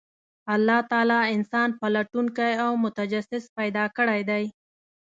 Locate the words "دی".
4.29-4.43